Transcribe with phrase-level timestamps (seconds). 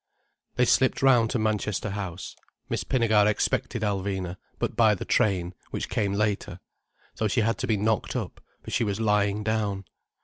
[0.55, 2.35] They slipped round to Manchester House.
[2.69, 6.59] Miss Pinnegar expected Alvina, but by the train, which came later.
[7.13, 9.85] So she had to be knocked up, for she was lying down.